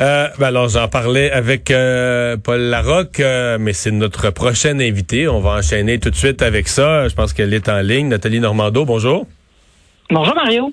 [0.00, 5.28] Euh, ben alors, j'en parlais avec euh, Paul Larocque, euh, mais c'est notre prochaine invité.
[5.28, 7.08] On va enchaîner tout de suite avec ça.
[7.08, 8.08] Je pense qu'elle est en ligne.
[8.08, 9.26] Nathalie Normando, bonjour.
[10.10, 10.72] Bonjour Mario.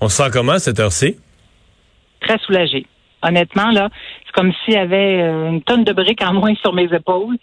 [0.00, 1.16] On se sent comment cette heure-ci?
[2.20, 2.86] Très soulagée.
[3.22, 3.88] Honnêtement, là,
[4.26, 7.36] c'est comme s'il y avait une tonne de briques en moins sur mes épaules.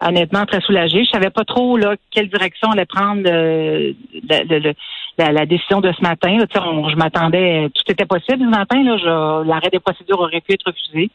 [0.00, 1.04] Honnêtement, très soulagée.
[1.04, 4.72] Je savais pas trop là quelle direction allait prendre le, le,
[5.18, 6.38] la, décision de ce matin.
[6.38, 8.82] je m'attendais, tout était possible ce matin.
[9.44, 11.10] L'arrêt des procédures aurait pu être refusé,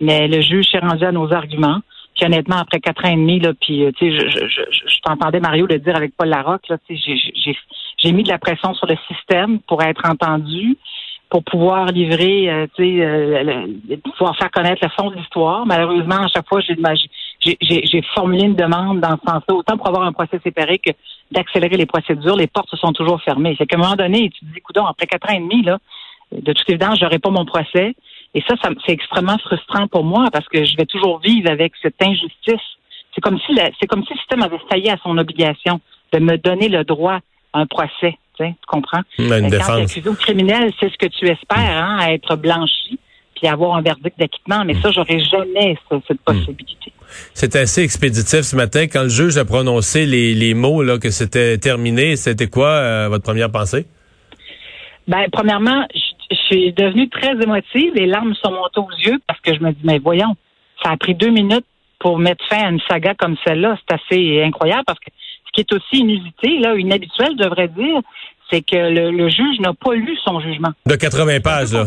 [0.00, 1.80] mais le juge s'est rendu à nos arguments.
[2.14, 5.00] Puis honnêtement, après quatre ans et demi, là, puis euh, tu sais, je, je, je,
[5.02, 8.96] t'entendais Mario le dire avec Paul Larocque, là, j'ai mis de la pression sur le
[9.08, 10.76] système pour être entendu,
[11.34, 13.66] pour pouvoir livrer, euh, tu sais, euh,
[14.16, 15.66] pouvoir faire connaître le fond de l'histoire.
[15.66, 20.12] Malheureusement, à chaque fois, j'ai formulé une demande dans ce sens-là, autant pour avoir un
[20.12, 20.92] procès séparé que
[21.32, 22.36] d'accélérer les procédures.
[22.36, 23.56] Les portes se sont toujours fermées.
[23.58, 25.78] C'est qu'à un moment donné, tu te dis, coudon, après quatre ans et demi, là,
[26.30, 27.96] de toute évidence, j'aurai pas mon procès.
[28.34, 31.72] Et ça, ça c'est extrêmement frustrant pour moi parce que je vais toujours vivre avec
[31.82, 32.62] cette injustice.
[33.12, 35.80] C'est comme si c'est comme si le système avait failli à son obligation
[36.12, 37.18] de me donner le droit
[37.52, 38.18] à un procès.
[38.36, 39.02] Tu, comprends?
[39.18, 42.98] Une Quand tu es criminel, c'est ce que tu espères, hein, à être blanchi
[43.34, 44.64] puis avoir un verdict d'acquittement.
[44.64, 46.16] Mais ça, j'aurais jamais cette hmm.
[46.24, 46.92] possibilité.
[47.32, 48.86] C'est assez expéditif ce matin.
[48.86, 53.08] Quand le juge a prononcé les, les mots là, que c'était terminé, c'était quoi euh,
[53.08, 53.86] votre première pensée?
[55.06, 57.92] Ben, premièrement, je, suis devenue très émotive.
[57.94, 60.34] Les larmes sont montées aux yeux parce que je me dis, mais voyons,
[60.82, 61.66] ça a pris deux minutes
[62.00, 63.78] pour mettre fin à une saga comme celle-là.
[63.78, 65.10] C'est assez incroyable parce que
[65.54, 68.00] qui est aussi inusité, là, inhabituel, je devrais dire,
[68.50, 70.70] c'est que le, le juge n'a pas lu son jugement.
[70.86, 71.86] De 80 pages, là.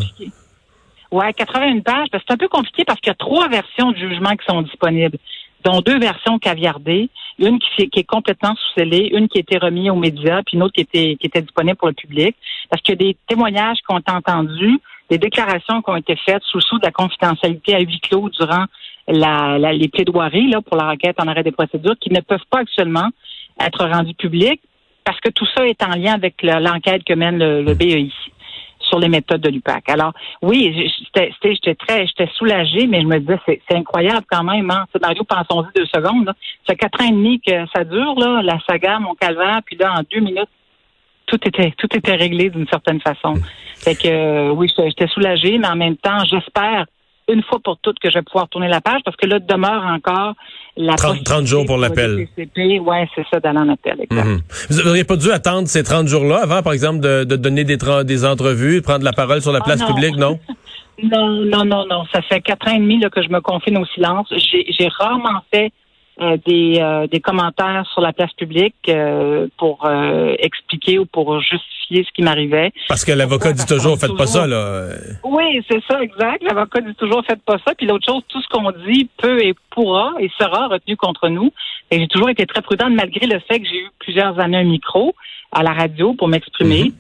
[1.12, 2.08] Ouais, 81 pages.
[2.12, 5.18] C'est un peu compliqué parce qu'il y a trois versions de jugement qui sont disponibles,
[5.64, 9.90] dont deux versions caviardées, une qui, qui est complètement sous-scellée, une qui a été remise
[9.90, 12.36] aux médias, puis une autre qui était, qui était disponible pour le public.
[12.70, 14.80] Parce qu'il y a des témoignages qui ont été entendus,
[15.10, 18.66] des déclarations qui ont été faites sous sous de la confidentialité à huis clos durant
[19.08, 22.60] la, les plaidoiries là, pour la requête en arrêt des procédures qui ne peuvent pas
[22.60, 23.08] actuellement
[23.60, 24.62] être rendues publiques
[25.04, 28.12] parce que tout ça est en lien avec l'enquête que mène le, le BEI
[28.88, 29.90] sur les méthodes de l'UPAC.
[29.90, 34.70] Alors, oui, j'étais très, j'étais soulagée, mais je me disais, c'est incroyable quand même.
[34.72, 34.86] Hein?
[35.02, 36.26] Mario, pensons-y deux secondes.
[36.26, 36.34] Là.
[36.66, 39.76] Ça fait quatre ans et demi que ça dure, là, la saga, mon calvaire, puis
[39.78, 40.50] là, en deux minutes,
[41.26, 43.34] tout était, tout était réglé d'une certaine façon.
[43.76, 46.86] Fait que, oui, j'étais soulagée, mais en même temps, j'espère
[47.28, 49.84] une fois pour toutes que je vais pouvoir tourner la page parce que là demeure
[49.86, 50.34] encore
[50.78, 52.28] la 30, 30 jours pour l'appel.
[52.38, 54.06] Oui, c'est ça, d'aller en appel.
[54.10, 54.42] Mhm.
[54.70, 57.78] Vous n'auriez pas dû attendre ces 30 jours-là avant, par exemple, de, de donner des,
[58.06, 60.40] des entrevues, prendre la parole sur la ah, place publique, non?
[61.04, 62.04] non, non, non, non.
[62.14, 64.28] Ça fait quatre ans et demi là, que je me confine au silence.
[64.32, 65.72] J'ai rarement fait
[66.20, 69.88] des, euh, des commentaires sur la place publique euh, pour
[70.40, 72.72] expliquer ou pour justifier ce qui m'arrivait.
[72.88, 74.90] Parce que l'avocat dit toujours, faites pas ça, là.
[75.24, 76.44] Oui, c'est ça, exact.
[76.44, 77.74] L'avocat dit toujours, faites pas ça.
[77.76, 81.52] Puis l'autre chose, tout ce qu'on dit peut et pourra et sera retenu contre nous.
[81.92, 84.64] Et j'ai toujours été très prudente, malgré le fait que j'ai eu plusieurs années un
[84.64, 85.14] micro
[85.52, 86.92] à la radio pour m'exprimer.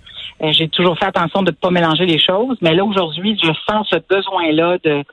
[0.41, 0.53] Mhm.
[0.53, 2.57] J'ai toujours fait attention de ne pas mélanger les choses.
[2.61, 5.03] Mais là, aujourd'hui, je sens ce besoin-là de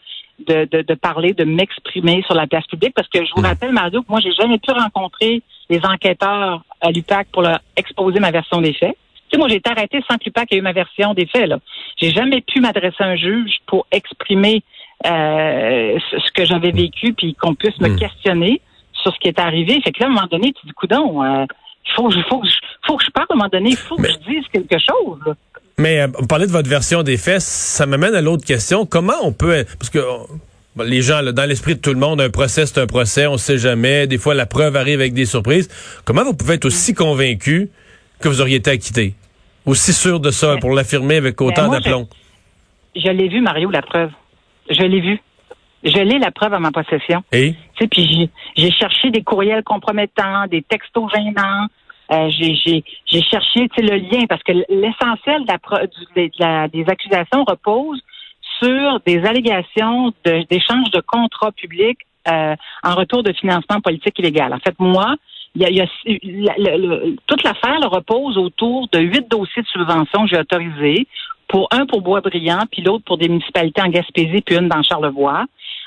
[0.47, 3.73] de, de, de parler, de m'exprimer sur la place publique parce que je vous rappelle,
[3.73, 8.31] Mario, que moi, j'ai jamais pu rencontrer les enquêteurs à l'UPAC pour leur exposer ma
[8.31, 8.97] version des faits.
[9.29, 11.49] Tu sais, moi, j'ai été arrêtée sans que l'UPAC ait eu ma version des faits.
[11.49, 11.59] Là.
[11.97, 14.63] J'ai jamais pu m'adresser à un juge pour exprimer
[15.07, 17.99] euh, ce que j'avais vécu puis qu'on puisse me mm.
[17.99, 18.61] questionner
[18.93, 19.81] sur ce qui est arrivé.
[19.83, 21.47] Fait que là, à un moment donné, tu dis, coudon, euh,
[21.87, 22.57] il faut, faut, que je,
[22.87, 25.21] faut que je parle à un moment donné, il faut que je dise quelque chose.
[25.27, 25.35] Là.
[25.79, 28.87] Mais euh, vous parlez de votre version des faits, ça m'amène à l'autre question.
[28.87, 29.65] Comment on peut...
[29.79, 29.99] Parce que
[30.83, 33.39] les gens, dans l'esprit de tout le monde, un procès, c'est un procès, on ne
[33.39, 34.07] sait jamais.
[34.07, 35.69] Des fois, la preuve arrive avec des surprises.
[36.05, 37.71] Comment vous pouvez être aussi convaincu
[38.21, 39.15] que vous auriez été acquitté?
[39.67, 42.09] Aussi sûr de ça, pour l'affirmer avec ben, autant d'aplomb?
[42.95, 44.11] Je, l'ai vu, Mario, la preuve.
[44.69, 45.19] Je l'ai vu.
[45.85, 47.23] Je l'ai la preuve à ma possession.
[47.33, 47.55] Et?
[47.77, 51.67] Tu puis j'ai cherché des courriels compromettants, des textos gênants,
[52.15, 58.01] euh, j'ai cherché le lien parce que l'essentiel de des accusations repose
[58.63, 64.53] sur des allégations d'échange de, contrats publics euh, en retour de financement politique illégal.
[64.53, 65.17] En fait, moi,
[67.27, 71.07] toute l'affaire repose autour de huit dossiers de subvention que j'ai autorisés,
[71.49, 75.45] pour un pour Boisbriand, puis l'autre pour des municipalités en Gaspésie, puis une dans Charlevoix.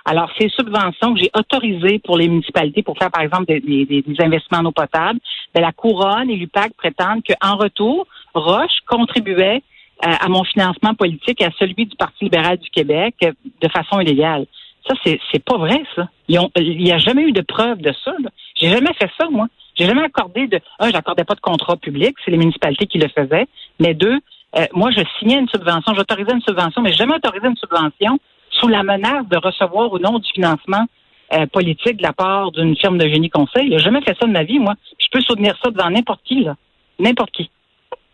[0.09, 4.59] Alors, ces subventions que j'ai autorisées pour les municipalités pour faire, par exemple, des, investissements
[4.59, 5.19] en eau potable,
[5.54, 9.62] ben, la Couronne et l'UPAC prétendent qu'en retour, Roche contribuait
[10.06, 13.68] euh, à mon financement politique et à celui du Parti libéral du Québec euh, de
[13.68, 14.45] façon illégale.
[14.88, 16.07] Ça, c'est, c'est pas vrai, ça.
[16.30, 16.39] il
[16.77, 18.13] n'y a jamais eu de preuve de ça.
[18.56, 19.48] J'ai jamais fait ça, moi.
[19.77, 20.62] J'ai jamais accordé de.
[20.80, 23.48] Un, j'accordais pas de contrat public, c'est les municipalités qui le faisaient.
[23.81, 24.19] Mais deux,
[24.56, 28.18] euh, moi, je signais une subvention, j'autorisais une subvention, mais j'ai jamais autorisé une subvention
[28.59, 30.86] sous la menace de recevoir ou non du financement
[31.33, 33.69] euh, politique de la part d'une firme de génie conseil.
[33.71, 34.75] J'ai jamais fait ça de ma vie, moi.
[35.00, 36.56] Je peux soutenir ça devant n'importe qui, là.
[37.00, 37.50] N'importe qui.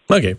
[0.09, 0.35] OK.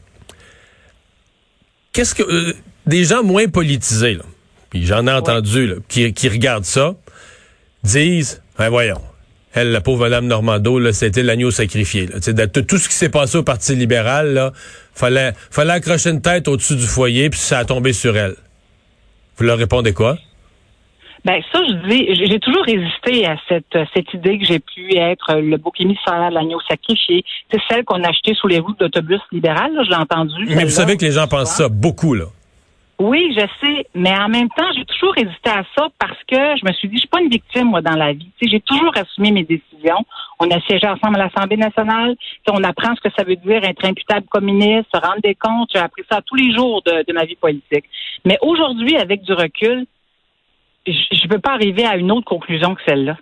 [1.93, 2.53] Qu'est-ce que euh,
[2.87, 4.25] des gens moins politisés, là,
[4.71, 6.95] puis j'en ai entendu, là, qui, qui regardent ça,
[7.85, 9.01] disent, ben voyons,
[9.55, 12.09] elle, la pauvre Madame Normando, là, c'était l'agneau sacrifié.
[12.09, 12.19] Là.
[12.19, 14.53] De, tout ce qui s'est passé au Parti libéral, là,
[14.95, 18.35] fallait, fallait accrocher une tête au-dessus du foyer, puis ça a tombé sur elle.
[19.37, 20.17] Vous leur répondez quoi?
[21.25, 25.37] Ben ça, je dis, j'ai toujours résisté à cette cette idée que j'ai pu être
[25.37, 27.25] le bouc émissaire, l'agneau sacrifié.
[27.51, 30.45] C'est celle qu'on a achetée sous les routes d'autobus libéral, je l'ai entendu.
[30.49, 32.27] Mais vous savez que les gens pensent ça beaucoup, là.
[33.01, 36.65] Oui, je sais, mais en même temps, j'ai toujours hésité à ça parce que je
[36.65, 38.31] me suis dit, je suis pas une victime, moi, dans la vie.
[38.41, 39.99] j'ai toujours assumé mes décisions.
[40.39, 42.15] On a siégé ensemble à l'Assemblée nationale.
[42.49, 45.71] on apprend ce que ça veut dire être imputable communiste, se rendre des comptes.
[45.75, 47.85] J'ai appris ça tous les jours de, ma vie politique.
[48.25, 49.87] Mais aujourd'hui, avec du recul,
[50.87, 53.17] je ne peux pas arriver à une autre conclusion que celle-là.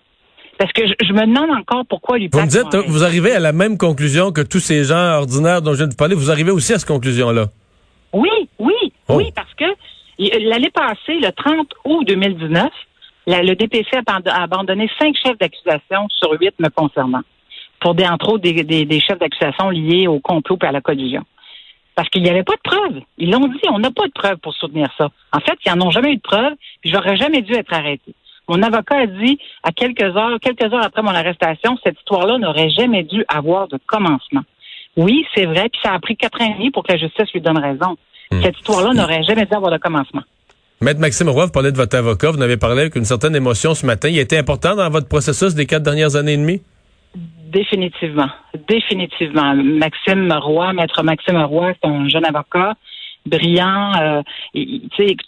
[0.58, 3.52] Parce que je, me demande encore pourquoi lui Vous me dites, vous arrivez à la
[3.52, 6.14] même conclusion que tous ces gens ordinaires dont je viens de parler.
[6.14, 7.46] Vous arrivez aussi à cette conclusion-là.
[8.12, 8.28] Oui,
[9.12, 9.16] oh.
[9.16, 9.64] oui, parce que
[10.18, 12.70] l'année passée, le 30 août 2019,
[13.26, 17.22] le DPC a abandonné cinq chefs d'accusation sur huit me concernant,
[17.80, 21.22] pour des, entre autres des, chefs d'accusation liés au complot et à la collusion.
[21.94, 23.02] Parce qu'il n'y avait pas de preuves.
[23.18, 25.10] Ils l'ont dit, on n'a pas de preuves pour soutenir ça.
[25.32, 28.14] En fait, ils n'en ont jamais eu de preuves, puis j'aurais jamais dû être arrêté.
[28.48, 32.70] Mon avocat a dit à quelques heures, quelques heures après mon arrestation, cette histoire-là n'aurait
[32.70, 34.42] jamais dû avoir de commencement.
[34.96, 37.32] Oui, c'est vrai, puis ça a pris quatre ans et demi pour que la justice
[37.32, 37.96] lui donne raison.
[38.32, 38.42] Hmm.
[38.42, 40.22] Cette histoire-là n'aurait jamais dû avoir de commencement.
[40.80, 43.74] Maître Maxime Roy, vous parlez de votre avocat, vous n'avez parlé avec une certaine émotion
[43.74, 44.08] ce matin.
[44.08, 46.60] Il était important dans votre processus des quatre dernières années et demie?
[47.52, 48.28] Définitivement.
[48.66, 49.54] Définitivement.
[49.54, 52.74] Maxime Roy, Maître Maxime Roy, c'est un jeune avocat
[53.26, 53.92] brillant.
[54.00, 54.22] Euh,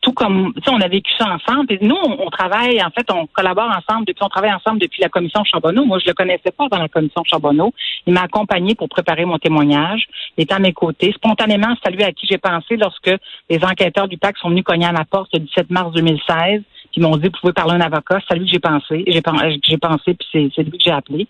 [0.02, 1.72] tout comme, on a vécu ça ensemble.
[1.72, 5.08] Et nous, on, travaille, en fait, on collabore ensemble depuis, on travaille ensemble depuis la
[5.08, 5.84] commission Charbonneau.
[5.84, 7.72] Moi, je le connaissais pas dans la commission Charbonneau.
[8.06, 10.06] Il m'a accompagné pour préparer mon témoignage.
[10.36, 11.12] Il est à mes côtés.
[11.12, 13.10] Spontanément, c'est à lui à qui j'ai pensé lorsque
[13.50, 16.62] les enquêteurs du PAC sont venus cogner à ma porte le 17 mars 2016.
[16.94, 18.20] Puis ils m'ont dit, vous pouvez parler à un avocat.
[18.26, 19.04] C'est à lui que j'ai pensé.
[19.06, 21.26] J'ai pensé, puis c'est lui que j'ai appelé.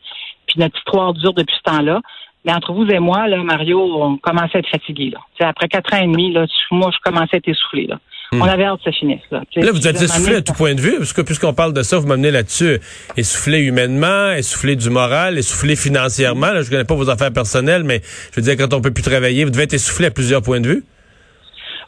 [0.46, 2.00] Puis notre histoire dure depuis ce temps-là.
[2.44, 5.10] Mais entre vous et moi, là, Mario, on commençait à être fatigué.
[5.10, 5.48] Là.
[5.48, 7.86] après quatre ans et demi, là, moi, je commençais à être essoufflé.
[7.86, 7.98] Là.
[8.32, 8.42] Hmm.
[8.42, 9.22] On avait hâte que ça finisse.
[9.30, 11.82] Là, là vous êtes essoufflé à tout point de vue, parce que puisqu'on parle de
[11.82, 12.80] ça, vous m'amenez là-dessus.
[13.16, 16.52] Essoufflé humainement, essoufflé du moral, essoufflé financièrement.
[16.52, 19.04] Là, je connais pas vos affaires personnelles, mais je veux dire, quand on peut plus
[19.04, 20.84] travailler, vous devez être essoufflé à plusieurs points de vue.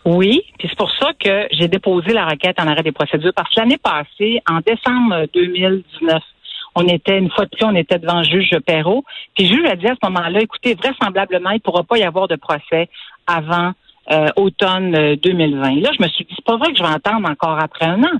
[0.06, 3.52] Oui, puis c'est pour ça que j'ai déposé la requête en arrêt des procédures, parce
[3.52, 6.22] que l'année passée, en décembre 2019,
[6.76, 9.02] on était, une fois de plus, on était devant le juge Perrault.
[9.34, 12.02] Puis le juge a dit à ce moment-là, écoutez, vraisemblablement, il ne pourra pas y
[12.02, 12.88] avoir de procès
[13.26, 13.72] avant
[14.12, 15.78] euh, automne 2020.
[15.78, 17.86] Euh, là, je me suis dit, c'est pas vrai que je vais entendre encore après
[17.86, 18.18] un an.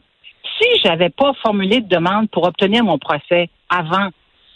[0.58, 4.08] Si j'avais pas formulé de demande pour obtenir mon procès avant,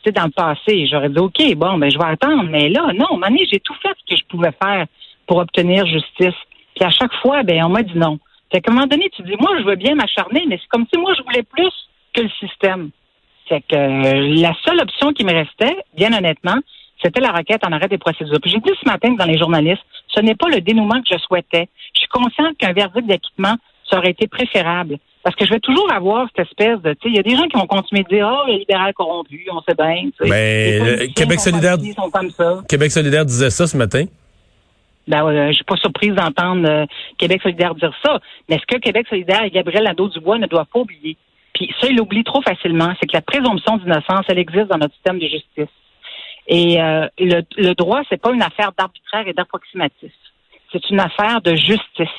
[0.02, 2.44] c'est dans le passé, j'aurais dit, OK, bon, ben, je vais attendre.
[2.44, 4.86] Mais là, non, Mané, j'ai tout fait ce que je pouvais faire
[5.26, 6.38] pour obtenir justice.
[6.74, 8.18] Puis à chaque fois, ben, on m'a dit non.
[8.50, 10.86] Fait qu'à un moment donné, tu dis, moi, je veux bien m'acharner, mais c'est comme
[10.92, 11.70] si moi, je voulais plus
[12.14, 12.90] que le système.
[13.50, 16.56] Fait que euh, la seule option qui me restait, bien honnêtement,
[17.02, 18.38] c'était la requête en arrêt des procédures.
[18.40, 21.18] Puis j'ai dit ce matin dans les journalistes, ce n'est pas le dénouement que je
[21.18, 21.68] souhaitais.
[21.94, 23.56] Je suis consciente qu'un verdict d'acquittement,
[23.90, 24.98] ça aurait été préférable.
[25.24, 27.36] Parce que je vais toujours avoir cette espèce de, tu sais, il y a des
[27.36, 30.10] gens qui vont continuer de dire, oh, les libéraux corrompus, on sait bien.
[30.22, 31.76] Mais Québec solidaire,
[32.68, 34.04] Québec solidaire disait ça ce matin.
[35.08, 36.86] Ben, euh, je suis pas surprise d'entendre euh,
[37.18, 38.20] Québec solidaire dire ça.
[38.48, 41.16] Mais ce que Québec solidaire et Gabriel Nadeau-Dubois ne doivent pas oublier,
[41.60, 44.94] puis ça, il l'oublie trop facilement, c'est que la présomption d'innocence, elle existe dans notre
[44.94, 45.68] système de justice.
[46.46, 50.10] Et euh, le, le droit, c'est pas une affaire d'arbitraire et d'approximatif.
[50.72, 52.16] C'est une affaire de justice.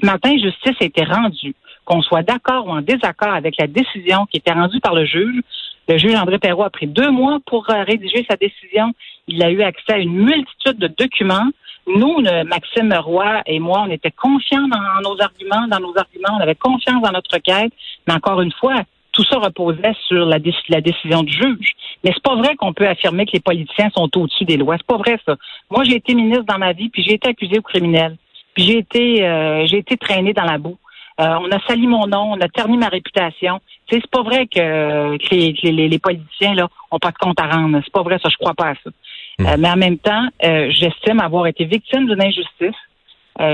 [0.00, 1.54] Ce matin, justice a été rendue.
[1.84, 5.42] Qu'on soit d'accord ou en désaccord avec la décision qui était rendue par le juge,
[5.86, 8.94] le juge André Perrault a pris deux mois pour euh, rédiger sa décision.
[9.26, 11.50] Il a eu accès à une multitude de documents.
[11.88, 16.42] Nous, Maxime Roy et moi, on était confiants dans nos arguments, dans nos arguments, on
[16.42, 17.72] avait confiance dans notre requête,
[18.06, 21.70] mais encore une fois, tout ça reposait sur la, décision du juge.
[22.04, 24.76] Mais c'est pas vrai qu'on peut affirmer que les politiciens sont au-dessus des lois.
[24.76, 25.36] C'est pas vrai ça.
[25.70, 28.16] Moi, j'ai été ministre dans ma vie, puis j'ai été accusé au criminel,
[28.54, 30.78] puis j'ai été, euh, j'ai été traîné dans la boue.
[31.20, 33.60] Euh, on a sali mon nom, on a terni ma réputation.
[33.90, 37.80] C'est pas vrai que, les, politiciens là ont pas de compte à rendre.
[37.82, 38.28] C'est pas vrai ça.
[38.28, 38.90] Je crois pas à ça.
[39.38, 39.46] Hmm.
[39.46, 42.76] Euh, mais en même temps, euh, j'estime avoir été victime d'une injustice.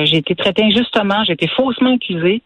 [0.04, 2.42] j'ai été traité injustement, j'ai été faussement accusé.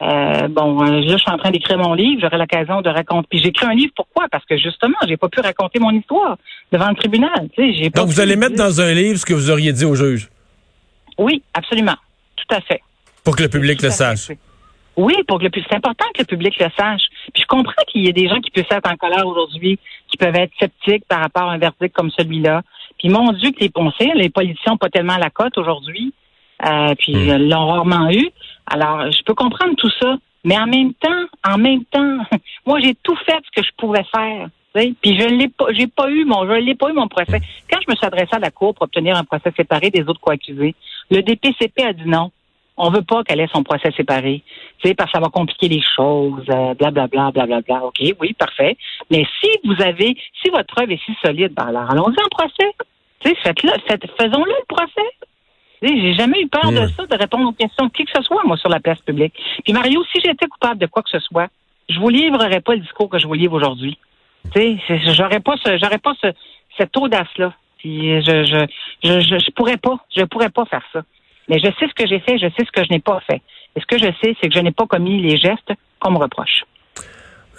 [0.00, 2.20] bon, là, je suis en train d'écrire mon livre.
[2.20, 3.28] J'aurai l'occasion de raconter.
[3.30, 3.92] Puis j'écris un livre.
[3.94, 4.26] Pourquoi?
[4.28, 6.36] Parce que justement, j'ai pas pu raconter mon histoire
[6.72, 7.48] devant le tribunal.
[7.94, 10.28] Donc vous allez mettre dans un livre ce que vous auriez dit au juge?
[11.18, 11.96] Oui, absolument,
[12.34, 12.80] tout à fait.
[13.22, 14.30] Pour que le public le sache.
[14.96, 17.02] Oui, pour que le c'est important que le public le sache.
[17.32, 19.78] Puis je comprends qu'il y ait des gens qui puissent être en colère aujourd'hui,
[20.08, 22.62] qui peuvent être sceptiques par rapport à un verdict comme celui-là.
[23.00, 26.12] Puis mon Dieu que les poncés, les politiciens n'ont pas tellement la cote aujourd'hui.
[26.66, 27.28] Euh, puis hmm.
[27.28, 28.28] ils l'ont rarement eu.
[28.66, 30.16] Alors, je peux comprendre tout ça.
[30.44, 32.18] Mais en même temps, en même temps,
[32.66, 34.48] moi j'ai tout fait ce que je pouvais faire.
[34.72, 37.40] Puis je l'ai pas, j'ai pas eu mon, je l'ai pas eu mon procès.
[37.70, 40.20] Quand je me suis adressé à la cour pour obtenir un procès séparé des autres
[40.20, 40.74] co-accusés,
[41.10, 42.30] le DPCP a dit non.
[42.82, 44.42] On veut pas qu'elle ait son procès séparé,
[44.82, 47.46] tu parce que ça va compliquer les choses, blablabla, euh, blablabla.
[47.46, 47.84] Bla, bla.
[47.84, 48.78] Ok, oui, parfait.
[49.10, 52.72] Mais si vous avez, si votre preuve est si solide, ben alors allons-y en procès.
[53.20, 55.10] Tu sais, faites-le, faites, faisons-le le procès.
[55.82, 58.42] J'ai jamais eu peur de ça, de répondre aux questions de qui que ce soit,
[58.44, 59.34] moi, sur la place publique.
[59.64, 61.48] Puis Mario, si j'étais coupable de quoi que ce soit,
[61.88, 63.98] je vous livrerais pas le discours que je vous livre aujourd'hui.
[64.54, 66.28] Tu sais, j'aurais pas ce, j'aurais pas ce,
[66.76, 67.54] cette audace-là.
[67.78, 68.66] Puis je, je,
[69.02, 71.02] je, je, pourrais pas, je pourrais pas faire ça.
[71.48, 73.42] Mais je sais ce que j'ai fait, je sais ce que je n'ai pas fait.
[73.74, 76.18] Et ce que je sais, c'est que je n'ai pas commis les gestes qu'on me
[76.18, 76.64] reproche.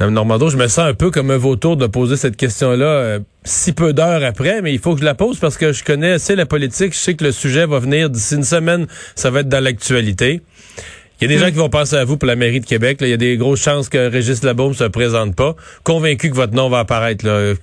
[0.02, 3.20] Mme Normando, je me sens un peu comme un vautour de poser cette question-là euh,
[3.44, 6.14] si peu d'heures après, mais il faut que je la pose parce que je connais
[6.14, 6.94] assez la politique.
[6.94, 8.88] Je sais que le sujet va venir d'ici une semaine.
[9.14, 10.42] Ça va être dans l'actualité.
[11.20, 12.98] Il y a des gens qui vont penser à vous pour la mairie de Québec.
[13.02, 15.56] Il y a des grosses chances que Régis Labaume se présente pas.
[15.84, 17.24] Convaincu que votre nom va apparaître.
[17.24, 17.54] Là.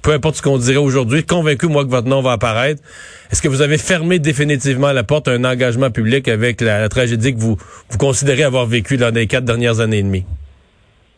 [0.00, 2.82] Peu importe ce qu'on dirait aujourd'hui, convaincu, moi, que votre nom va apparaître.
[3.30, 7.34] Est-ce que vous avez fermé définitivement la porte à un engagement public avec la, tragédie
[7.34, 7.58] que vous,
[7.90, 10.24] vous considérez avoir vécue dans les quatre dernières années et demie?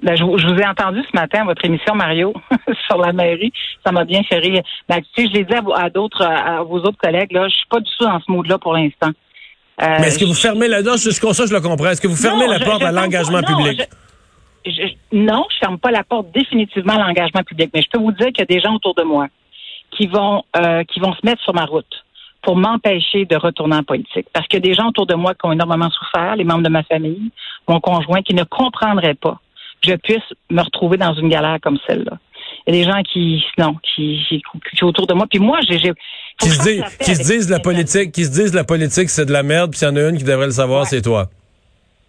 [0.03, 2.35] Ben, je, vous ai entendu ce matin à votre émission, Mario,
[2.87, 3.53] sur la mairie.
[3.85, 4.63] Ça m'a bien fait rire.
[4.89, 7.67] Ben, tu sais, je l'ai dit à, d'autres, à, vos autres collègues, là, je suis
[7.69, 9.11] pas du tout dans ce mode-là pour l'instant.
[9.83, 10.99] Euh, Mais est-ce que vous fermez la porte?
[10.99, 11.89] Jusqu'au ça, je le comprends.
[11.89, 13.83] Est-ce que vous fermez la porte à l'engagement public?
[15.13, 17.71] non, je ferme pas la porte définitivement à l'engagement public.
[17.73, 19.29] Mais je peux vous dire qu'il y a des gens autour de moi
[19.93, 22.05] qui vont, euh, qui vont se mettre sur ma route
[22.43, 24.27] pour m'empêcher de retourner en politique.
[24.33, 26.63] Parce qu'il y a des gens autour de moi qui ont énormément souffert, les membres
[26.63, 27.31] de ma famille,
[27.69, 29.41] mon conjoint, qui ne comprendraient pas
[29.87, 32.19] je puisse me retrouver dans une galère comme celle-là.
[32.67, 35.27] Il y a des gens qui, non, qui, qui, autour de moi.
[35.31, 35.79] Puis moi, j'ai,
[36.41, 39.33] qui se, disent, qui se disent la politique, qui se disent la politique, c'est de
[39.33, 39.71] la merde.
[39.71, 41.29] Puis il y en a une qui devrait le savoir, c'est toi.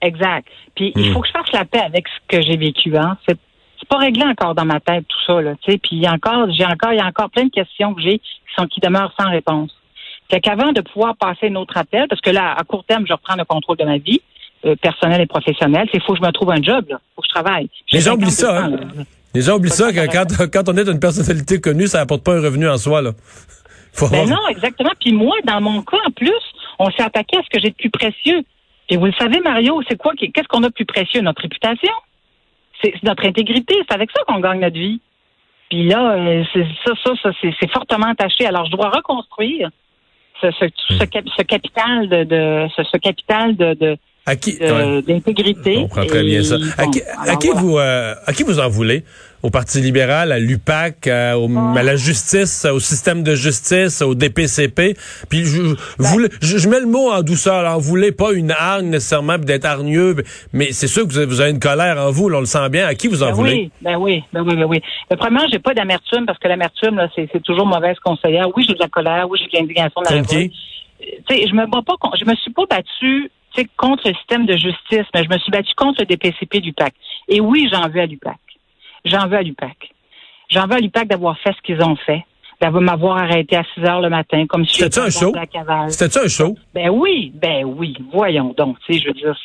[0.01, 0.47] Exact.
[0.75, 1.13] Puis il hmm.
[1.13, 2.95] faut que je fasse la paix avec ce que j'ai vécu.
[2.97, 3.17] Hein.
[3.27, 3.37] C'est,
[3.87, 5.41] pas réglé encore dans ma tête tout ça.
[5.41, 7.93] Là, puis il y a encore, j'ai encore, il y a encore plein de questions
[7.93, 9.71] que j'ai qui sont qui demeurent sans réponse.
[10.29, 13.13] Fait qu'avant de pouvoir passer un autre appel, parce que là, à court terme, je
[13.13, 14.21] reprends le contrôle de ma vie,
[14.65, 16.99] euh, personnel et professionnel, c'est faut que je me trouve un job, là.
[17.15, 17.69] faut que je travaille.
[17.91, 18.71] Les gens oublient ça, hein?
[19.33, 22.33] Les gens oublient ça que quand, quand on est une personnalité connue, ça apporte pas
[22.35, 23.11] un revenu en soi, là.
[23.93, 24.91] Faut ben non, exactement.
[24.99, 26.31] Puis moi, dans mon cas, en plus,
[26.77, 28.43] on s'est attaqué à ce que j'ai de plus précieux.
[28.89, 30.13] Et vous le savez, Mario, c'est quoi?
[30.15, 31.21] Qu'est-ce qu'on a de plus précieux?
[31.21, 31.93] Notre réputation.
[32.79, 33.73] C'est notre intégrité.
[33.87, 35.01] C'est avec ça qu'on gagne notre vie.
[35.69, 36.43] Puis là, euh,
[36.85, 38.45] ça, ça, ça c'est fortement attaché.
[38.45, 39.71] Alors, je dois reconstruire
[40.41, 41.45] ce, ce, ce, hmm.
[41.45, 45.77] capital de, de ce, capital de, de à qui d'intégrité.
[45.77, 46.57] On très bien ça.
[46.77, 49.03] à qui, vous euh, à qui vous en voulez?
[49.43, 54.97] Au Parti libéral, à l'UPAC, à, à, la justice, au système de justice, au DPCP.
[55.29, 57.53] Puis je, ben je, mets le mot en douceur.
[57.53, 60.15] Alors, vous voulez pas une hargne nécessairement d'être hargneux,
[60.53, 62.25] mais c'est sûr que vous avez, une colère en vous.
[62.25, 62.87] on le sent bien.
[62.87, 63.53] À qui vous en ben voulez?
[63.53, 64.81] oui, Ben oui, ben oui, ben oui.
[65.09, 68.47] Mais premièrement, j'ai pas d'amertume parce que l'amertume, c'est toujours mauvaise conseillère.
[68.57, 69.27] Oui, j'ai de la colère.
[69.29, 70.51] Oui, j'ai de l'indignation de la Tu
[71.29, 73.31] sais, je me bats pas, je me suis pas battue
[73.77, 76.93] contre le système de justice, mais je me suis battue contre le DPCP du PAC.
[77.27, 78.37] Et oui, j'en veux à l'UPAC.
[79.05, 79.93] J'en veux à l'UPAC.
[80.49, 82.23] J'en veux à l'UPAC d'avoir fait ce qu'ils ont fait,
[82.61, 85.33] d'avoir m'avoir arrêté à 6 heures le matin, comme si C'était un show?
[85.89, 86.55] C'était un show?
[86.73, 87.95] Ben oui, ben oui.
[88.11, 89.35] Voyons donc, tu sais, je veux dire,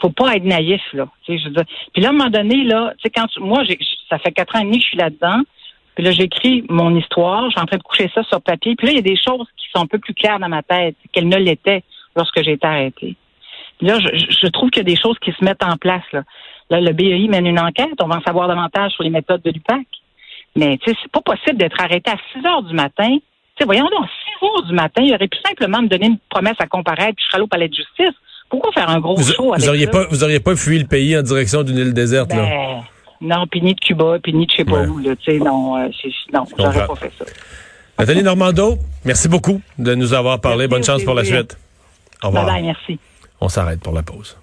[0.00, 1.08] faut pas être naïf, là.
[1.24, 1.64] Tu sais, je veux dire.
[1.92, 3.78] Puis là, à un moment donné, là, tu sais, quand moi, j'ai,
[4.08, 5.42] ça fait quatre ans et demi que je suis là-dedans.
[5.94, 8.74] Puis là, j'écris mon histoire, je suis en train de coucher ça sur papier.
[8.76, 10.62] Puis là, il y a des choses qui sont un peu plus claires dans ma
[10.62, 11.84] tête qu'elles ne l'étaient
[12.16, 13.16] lorsque j'ai été arrêtée.
[13.84, 16.04] Là, je, trouve qu'il y a des choses qui se mettent en place.
[16.12, 16.22] Là.
[16.70, 17.92] là, le BEI mène une enquête.
[18.00, 19.86] On va en savoir davantage sur les méthodes de l'UPAC.
[20.56, 23.16] Mais tu sais, c'est pas possible d'être arrêté à 6 heures du matin.
[23.58, 24.06] sais, voyons donc,
[24.40, 27.24] 6 heures du matin, il aurait pu simplement me donner une promesse à comparaître, puis
[27.26, 28.14] je serais au palais de justice.
[28.48, 31.18] Pourquoi faire un gros show avec vous auriez Pas, vous auriez pas fui le pays
[31.18, 32.42] en direction d'une île déserte, là?
[32.42, 32.82] Ben,
[33.20, 35.16] non, puis ni de Cuba, puis ni de je sais pas où, là.
[35.16, 35.88] Tu sais, non, euh,
[36.32, 37.24] non j'aurais pas fait ça.
[37.98, 40.68] Nathalie Normando, merci beaucoup de nous avoir parlé.
[40.68, 41.56] Bonne chance pour la suite.
[42.22, 42.46] Au revoir.
[42.46, 42.98] Bye bye, merci.
[43.44, 44.38] On s'arrête pour la pause.